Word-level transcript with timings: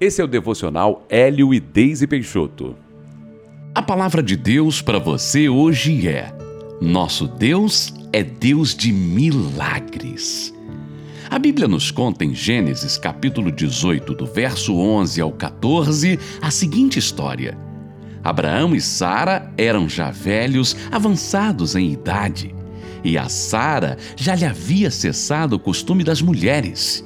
Esse 0.00 0.20
é 0.20 0.24
o 0.24 0.28
devocional 0.28 1.06
Hélio 1.08 1.54
e 1.54 1.60
Deise 1.60 2.06
Peixoto. 2.06 2.74
A 3.72 3.80
palavra 3.80 4.24
de 4.24 4.36
Deus 4.36 4.82
para 4.82 4.98
você 4.98 5.48
hoje 5.48 6.08
é: 6.08 6.36
Nosso 6.80 7.28
Deus 7.28 7.94
é 8.12 8.20
Deus 8.24 8.74
de 8.74 8.92
milagres. 8.92 10.52
A 11.30 11.38
Bíblia 11.38 11.68
nos 11.68 11.92
conta 11.92 12.24
em 12.24 12.34
Gênesis 12.34 12.98
capítulo 12.98 13.52
18, 13.52 14.14
do 14.14 14.26
verso 14.26 14.74
11 14.76 15.20
ao 15.20 15.30
14, 15.30 16.18
a 16.42 16.50
seguinte 16.50 16.98
história. 16.98 17.56
Abraão 18.22 18.74
e 18.74 18.80
Sara 18.80 19.52
eram 19.56 19.88
já 19.88 20.10
velhos, 20.10 20.76
avançados 20.90 21.76
em 21.76 21.92
idade, 21.92 22.52
e 23.04 23.16
a 23.16 23.28
Sara 23.28 23.96
já 24.16 24.34
lhe 24.34 24.44
havia 24.44 24.90
cessado 24.90 25.54
o 25.54 25.60
costume 25.60 26.02
das 26.02 26.20
mulheres. 26.20 27.04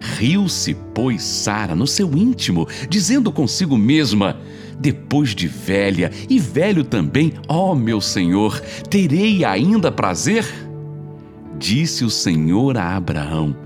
Riu-se, 0.00 0.74
pois, 0.94 1.22
Sara 1.22 1.74
no 1.74 1.86
seu 1.86 2.16
íntimo, 2.16 2.66
dizendo 2.88 3.32
consigo 3.32 3.76
mesma: 3.76 4.36
Depois 4.78 5.34
de 5.34 5.48
velha 5.48 6.10
e 6.28 6.38
velho 6.38 6.84
também, 6.84 7.32
ó 7.48 7.74
meu 7.74 8.00
senhor, 8.00 8.60
terei 8.88 9.44
ainda 9.44 9.90
prazer? 9.90 10.44
Disse 11.58 12.04
o 12.04 12.10
Senhor 12.10 12.76
a 12.76 12.96
Abraão: 12.96 13.56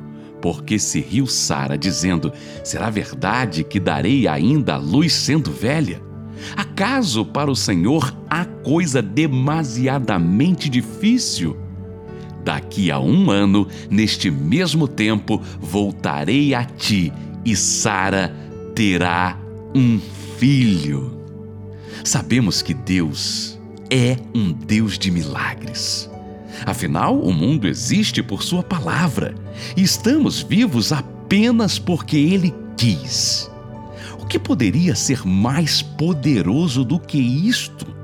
Porque 0.40 0.78
se 0.78 1.00
riu 1.00 1.26
Sara, 1.26 1.76
dizendo: 1.76 2.32
Será 2.64 2.88
verdade 2.88 3.62
que 3.62 3.78
darei 3.78 4.26
ainda 4.26 4.74
a 4.74 4.78
luz 4.78 5.12
sendo 5.12 5.50
velha? 5.50 6.00
Acaso 6.56 7.24
para 7.24 7.50
o 7.50 7.56
Senhor 7.56 8.16
há 8.28 8.44
coisa 8.44 9.00
demasiadamente 9.02 10.68
difícil? 10.68 11.61
Daqui 12.44 12.90
a 12.90 12.98
um 12.98 13.30
ano, 13.30 13.68
neste 13.88 14.30
mesmo 14.30 14.88
tempo, 14.88 15.40
voltarei 15.60 16.54
a 16.54 16.64
ti 16.64 17.12
e 17.44 17.54
Sara 17.54 18.34
terá 18.74 19.38
um 19.74 20.00
filho. 20.38 21.18
Sabemos 22.04 22.62
que 22.62 22.74
Deus 22.74 23.58
é 23.90 24.16
um 24.34 24.52
Deus 24.52 24.98
de 24.98 25.10
milagres. 25.10 26.10
Afinal, 26.66 27.18
o 27.18 27.32
mundo 27.32 27.66
existe 27.66 28.22
por 28.22 28.42
Sua 28.42 28.62
palavra 28.62 29.34
e 29.76 29.82
estamos 29.82 30.42
vivos 30.42 30.92
apenas 30.92 31.78
porque 31.78 32.16
Ele 32.16 32.54
quis. 32.76 33.50
O 34.18 34.26
que 34.26 34.38
poderia 34.38 34.94
ser 34.94 35.26
mais 35.26 35.82
poderoso 35.82 36.84
do 36.84 36.98
que 36.98 37.18
isto? 37.18 38.01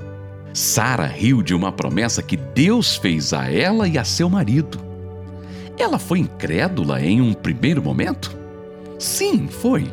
Sara 0.59 1.05
riu 1.05 1.41
de 1.41 1.55
uma 1.55 1.71
promessa 1.71 2.21
que 2.21 2.35
Deus 2.35 2.97
fez 2.97 3.31
a 3.31 3.49
ela 3.49 3.87
e 3.87 3.97
a 3.97 4.03
seu 4.03 4.29
marido. 4.29 4.77
Ela 5.77 5.97
foi 5.97 6.19
incrédula 6.19 7.01
em 7.01 7.21
um 7.21 7.33
primeiro 7.33 7.81
momento? 7.81 8.37
Sim, 8.99 9.47
foi. 9.47 9.89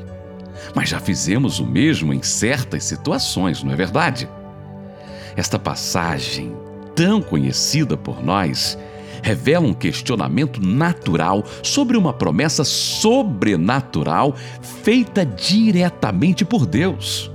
Mas 0.75 0.89
já 0.89 0.99
fizemos 0.99 1.61
o 1.61 1.65
mesmo 1.65 2.13
em 2.13 2.21
certas 2.21 2.83
situações, 2.83 3.63
não 3.63 3.73
é 3.73 3.77
verdade? 3.77 4.29
Esta 5.37 5.57
passagem, 5.57 6.53
tão 6.97 7.23
conhecida 7.23 7.97
por 7.97 8.21
nós, 8.21 8.77
revela 9.23 9.69
um 9.69 9.73
questionamento 9.73 10.61
natural 10.61 11.45
sobre 11.63 11.97
uma 11.97 12.13
promessa 12.13 12.65
sobrenatural 12.65 14.35
feita 14.83 15.25
diretamente 15.25 16.45
por 16.45 16.67
Deus. 16.67 17.31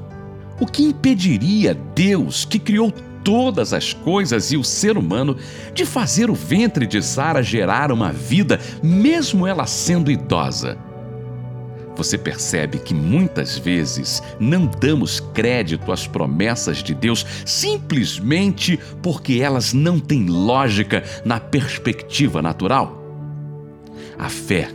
O 0.59 0.65
que 0.65 0.83
impediria 0.83 1.73
Deus, 1.95 2.43
que 2.43 2.59
criou 2.59 2.93
todas 3.23 3.73
as 3.73 3.93
coisas 3.93 4.51
e 4.51 4.57
o 4.57 4.63
ser 4.63 4.97
humano 4.97 5.37
de 5.73 5.85
fazer 5.85 6.29
o 6.29 6.35
ventre 6.35 6.85
de 6.85 7.01
Sara 7.01 7.41
gerar 7.41 7.91
uma 7.91 8.11
vida, 8.11 8.59
mesmo 8.81 9.45
ela 9.45 9.65
sendo 9.65 10.11
idosa. 10.11 10.77
Você 11.95 12.17
percebe 12.17 12.79
que 12.79 12.93
muitas 12.93 13.57
vezes 13.57 14.23
não 14.39 14.65
damos 14.65 15.19
crédito 15.19 15.91
às 15.91 16.07
promessas 16.07 16.77
de 16.77 16.95
Deus 16.95 17.25
simplesmente 17.45 18.79
porque 19.03 19.33
elas 19.35 19.73
não 19.73 19.99
têm 19.99 20.25
lógica 20.25 21.03
na 21.25 21.39
perspectiva 21.39 22.41
natural? 22.41 22.97
A 24.17 24.29
fé 24.29 24.69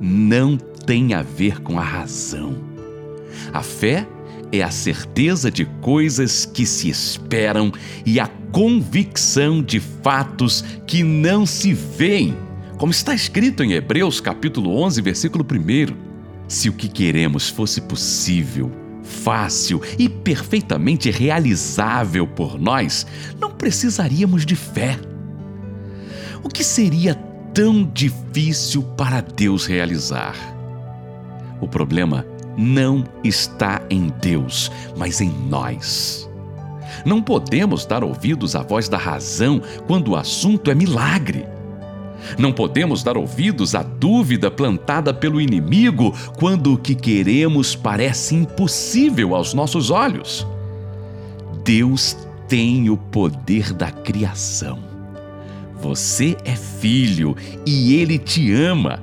não 0.00 0.56
tem 0.56 1.14
a 1.14 1.22
ver 1.22 1.60
com 1.60 1.78
a 1.78 1.84
razão. 1.84 2.56
A 3.52 3.62
fé 3.62 3.98
é 3.98 4.06
a 4.60 4.70
certeza 4.70 5.50
de 5.50 5.64
coisas 5.80 6.44
que 6.44 6.66
se 6.66 6.90
esperam 6.90 7.72
e 8.04 8.18
a 8.18 8.26
convicção 8.50 9.62
de 9.62 9.80
fatos 9.80 10.62
que 10.86 11.02
não 11.02 11.46
se 11.46 11.72
veem, 11.72 12.36
como 12.76 12.92
está 12.92 13.14
escrito 13.14 13.62
em 13.62 13.72
Hebreus 13.72 14.20
capítulo 14.20 14.76
11, 14.82 15.00
versículo 15.00 15.46
1. 15.48 15.96
Se 16.48 16.68
o 16.68 16.72
que 16.72 16.88
queremos 16.88 17.48
fosse 17.48 17.80
possível, 17.80 18.70
fácil 19.02 19.80
e 19.98 20.08
perfeitamente 20.08 21.10
realizável 21.10 22.26
por 22.26 22.60
nós, 22.60 23.06
não 23.40 23.50
precisaríamos 23.50 24.44
de 24.44 24.56
fé. 24.56 24.98
O 26.42 26.48
que 26.48 26.64
seria 26.64 27.14
tão 27.54 27.84
difícil 27.84 28.82
para 28.82 29.20
Deus 29.20 29.64
realizar? 29.64 30.36
O 31.60 31.68
problema 31.68 32.26
não 32.56 33.04
está 33.24 33.82
em 33.88 34.12
Deus, 34.20 34.70
mas 34.96 35.20
em 35.20 35.30
nós. 35.48 36.28
Não 37.04 37.22
podemos 37.22 37.86
dar 37.86 38.04
ouvidos 38.04 38.54
à 38.54 38.62
voz 38.62 38.88
da 38.88 38.98
razão 38.98 39.60
quando 39.86 40.08
o 40.08 40.16
assunto 40.16 40.70
é 40.70 40.74
milagre. 40.74 41.46
Não 42.38 42.52
podemos 42.52 43.02
dar 43.02 43.16
ouvidos 43.16 43.74
à 43.74 43.82
dúvida 43.82 44.50
plantada 44.50 45.12
pelo 45.12 45.40
inimigo 45.40 46.14
quando 46.38 46.74
o 46.74 46.78
que 46.78 46.94
queremos 46.94 47.74
parece 47.74 48.34
impossível 48.34 49.34
aos 49.34 49.54
nossos 49.54 49.90
olhos. 49.90 50.46
Deus 51.64 52.16
tem 52.48 52.90
o 52.90 52.96
poder 52.96 53.72
da 53.72 53.90
criação. 53.90 54.78
Você 55.80 56.36
é 56.44 56.54
filho 56.54 57.36
e 57.66 57.94
ele 57.96 58.18
te 58.18 58.52
ama. 58.52 59.02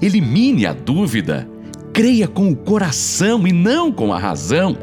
Elimine 0.00 0.66
a 0.66 0.72
dúvida 0.72 1.48
Creia 1.92 2.26
com 2.26 2.50
o 2.50 2.56
coração 2.56 3.46
e 3.46 3.52
não 3.52 3.92
com 3.92 4.14
a 4.14 4.18
razão. 4.18 4.78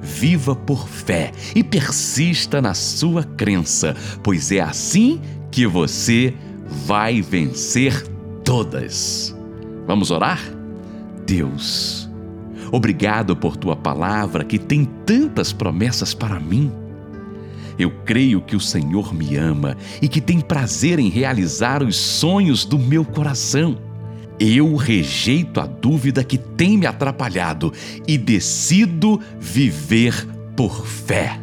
Viva 0.00 0.54
por 0.54 0.88
fé 0.88 1.32
e 1.54 1.64
persista 1.64 2.62
na 2.62 2.74
sua 2.74 3.24
crença, 3.24 3.96
pois 4.22 4.52
é 4.52 4.60
assim 4.60 5.20
que 5.50 5.66
você 5.66 6.32
vai 6.86 7.20
vencer 7.20 8.06
todas. 8.44 9.36
Vamos 9.86 10.10
orar? 10.12 10.40
Deus, 11.26 12.08
obrigado 12.70 13.36
por 13.36 13.56
tua 13.56 13.74
palavra 13.74 14.44
que 14.44 14.58
tem 14.58 14.84
tantas 15.04 15.52
promessas 15.52 16.14
para 16.14 16.38
mim. 16.38 16.70
Eu 17.78 17.90
creio 18.04 18.40
que 18.40 18.54
o 18.54 18.60
Senhor 18.60 19.12
me 19.12 19.36
ama 19.36 19.76
e 20.00 20.06
que 20.06 20.20
tem 20.20 20.40
prazer 20.40 20.98
em 20.98 21.08
realizar 21.08 21.82
os 21.82 21.96
sonhos 21.96 22.64
do 22.64 22.78
meu 22.78 23.04
coração. 23.04 23.91
Eu 24.38 24.74
rejeito 24.76 25.60
a 25.60 25.66
dúvida 25.66 26.24
que 26.24 26.36
tem 26.36 26.76
me 26.76 26.86
atrapalhado 26.86 27.72
e 28.06 28.18
decido 28.18 29.20
viver 29.38 30.26
por 30.56 30.86
fé. 30.86 31.38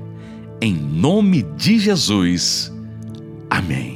Em 0.62 0.74
nome 0.74 1.44
de 1.56 1.80
Jesus. 1.80 2.72
Amém. 3.50 3.89